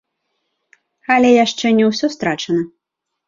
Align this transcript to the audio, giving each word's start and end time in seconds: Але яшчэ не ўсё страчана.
Але 1.15 1.29
яшчэ 1.45 1.67
не 1.79 1.85
ўсё 1.91 2.07
страчана. 2.17 2.61